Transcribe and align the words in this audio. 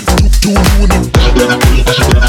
doing 0.00 0.24
it, 0.24 0.40
do, 0.40 0.54
it. 0.56 2.10
do, 2.12 2.18
it. 2.18 2.21